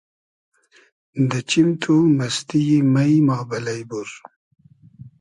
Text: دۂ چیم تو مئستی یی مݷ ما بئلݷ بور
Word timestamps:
دۂ 1.29 1.39
چیم 1.49 1.69
تو 1.81 1.93
مئستی 2.17 2.59
یی 2.67 2.77
مݷ 2.93 3.11
ما 3.27 3.37
بئلݷ 3.49 3.81
بور 3.89 4.07